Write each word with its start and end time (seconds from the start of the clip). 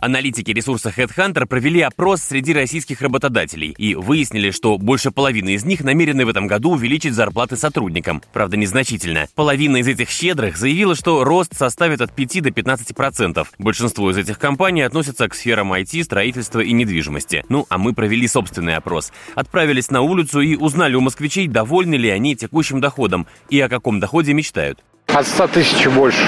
Аналитики 0.00 0.50
ресурса 0.50 0.92
HeadHunter 0.96 1.44
провели 1.44 1.82
опрос 1.82 2.22
среди 2.22 2.54
российских 2.54 3.02
работодателей 3.02 3.74
и 3.76 3.94
выяснили, 3.94 4.50
что 4.50 4.78
больше 4.78 5.10
половины 5.10 5.50
из 5.50 5.64
них 5.64 5.84
намерены 5.84 6.24
в 6.24 6.30
этом 6.30 6.46
году 6.46 6.70
увеличить 6.70 7.12
зарплаты 7.12 7.58
сотрудникам. 7.58 8.22
Правда, 8.32 8.56
незначительно. 8.56 9.26
Половина 9.34 9.76
из 9.76 9.88
этих 9.88 10.08
щедрых 10.08 10.56
заявила, 10.56 10.94
что 10.94 11.22
рост 11.22 11.54
составит 11.54 12.00
от 12.00 12.14
5 12.14 12.42
до 12.42 12.48
15%. 12.48 13.46
Большинство 13.58 14.10
из 14.10 14.16
этих 14.16 14.38
компаний 14.38 14.82
относятся 14.82 15.28
к 15.28 15.34
сферам 15.34 15.72
IT, 15.74 16.02
строительства 16.04 16.60
и 16.60 16.72
недвижимости. 16.72 17.44
Ну, 17.50 17.66
а 17.68 17.76
мы 17.76 17.92
провели 17.92 18.26
собственный 18.26 18.76
опрос. 18.76 19.12
Отправились 19.34 19.90
на 19.90 20.00
улицу 20.00 20.40
и 20.40 20.56
узнали 20.56 20.94
у 20.94 21.02
москвичей, 21.02 21.46
довольны 21.46 21.96
ли 21.96 22.08
они 22.08 22.34
текущим 22.36 22.80
доходом 22.80 23.26
и 23.50 23.60
о 23.60 23.68
каком 23.68 24.00
доходе 24.00 24.32
мечтают. 24.32 24.82
От 25.08 25.26
100 25.26 25.48
тысяч 25.48 25.86
больше. 25.88 26.24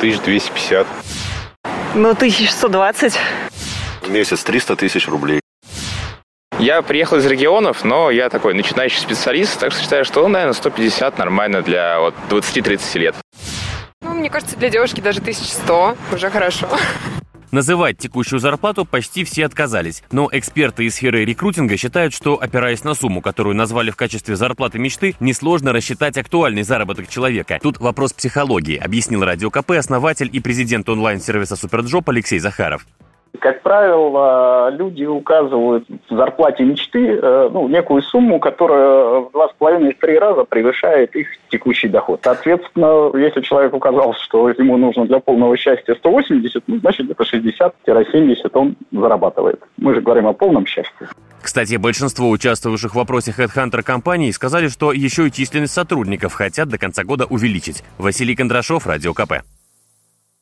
1250. 0.00 0.86
Ну, 1.94 2.10
1120. 2.10 3.18
В 4.00 4.10
месяц 4.10 4.42
300 4.44 4.76
тысяч 4.76 5.06
рублей. 5.08 5.40
Я 6.58 6.80
приехал 6.80 7.18
из 7.18 7.26
регионов, 7.26 7.84
но 7.84 8.10
я 8.10 8.30
такой 8.30 8.54
начинающий 8.54 9.00
специалист, 9.00 9.58
так 9.58 9.72
что 9.72 9.82
считаю, 9.82 10.04
что, 10.04 10.22
ну, 10.22 10.28
наверное, 10.28 10.54
150 10.54 11.18
нормально 11.18 11.60
для 11.60 12.00
вот 12.00 12.14
20-30 12.30 12.98
лет. 12.98 13.14
Ну, 14.00 14.14
мне 14.14 14.30
кажется, 14.30 14.56
для 14.56 14.70
девушки 14.70 15.00
даже 15.00 15.20
1100 15.20 15.96
уже 16.12 16.30
хорошо. 16.30 16.68
Называть 17.52 17.98
текущую 17.98 18.40
зарплату 18.40 18.86
почти 18.86 19.24
все 19.24 19.44
отказались, 19.44 20.02
но 20.10 20.26
эксперты 20.32 20.86
из 20.86 20.94
сферы 20.94 21.26
рекрутинга 21.26 21.76
считают, 21.76 22.14
что, 22.14 22.40
опираясь 22.40 22.82
на 22.82 22.94
сумму, 22.94 23.20
которую 23.20 23.54
назвали 23.54 23.90
в 23.90 23.96
качестве 23.96 24.36
зарплаты 24.36 24.78
мечты, 24.78 25.14
несложно 25.20 25.74
рассчитать 25.74 26.16
актуальный 26.16 26.62
заработок 26.62 27.08
человека. 27.08 27.58
Тут 27.62 27.78
вопрос 27.78 28.14
психологии, 28.14 28.78
объяснил 28.78 29.22
Радио 29.22 29.50
КП 29.50 29.72
основатель 29.72 30.30
и 30.32 30.40
президент 30.40 30.88
онлайн-сервиса 30.88 31.56
Superjob 31.56 32.08
Алексей 32.08 32.38
Захаров. 32.38 32.86
Как 33.38 33.62
правило, 33.62 34.68
люди 34.70 35.04
указывают 35.04 35.86
в 35.88 36.14
зарплате 36.14 36.64
мечты 36.64 37.18
э, 37.20 37.50
ну, 37.50 37.66
некую 37.66 38.02
сумму, 38.02 38.38
которая 38.38 39.20
в 39.20 39.30
два 39.32 39.48
с 39.48 39.52
половиной 39.58 39.94
три 39.94 40.18
раза 40.18 40.44
превышает 40.44 41.16
их 41.16 41.28
текущий 41.48 41.88
доход. 41.88 42.20
Соответственно, 42.22 43.10
если 43.16 43.40
человек 43.40 43.72
указал, 43.72 44.14
что 44.14 44.50
ему 44.50 44.76
нужно 44.76 45.06
для 45.06 45.18
полного 45.18 45.56
счастья 45.56 45.94
180, 45.94 46.62
ну, 46.66 46.78
значит, 46.78 47.10
это 47.10 47.24
60-70 47.24 48.50
он 48.52 48.76
зарабатывает. 48.92 49.62
Мы 49.78 49.94
же 49.94 50.02
говорим 50.02 50.26
о 50.26 50.34
полном 50.34 50.66
счастье. 50.66 51.08
Кстати, 51.40 51.76
большинство 51.76 52.30
участвовавших 52.30 52.92
в 52.92 52.96
вопросе 52.96 53.34
HeadHunter 53.36 53.82
компаний 53.82 54.30
сказали, 54.32 54.68
что 54.68 54.92
еще 54.92 55.26
и 55.26 55.32
численность 55.32 55.72
сотрудников 55.72 56.34
хотят 56.34 56.68
до 56.68 56.78
конца 56.78 57.02
года 57.02 57.24
увеличить. 57.24 57.82
Василий 57.98 58.36
Кондрашов, 58.36 58.86
Радио 58.86 59.14
КП. 59.14 59.42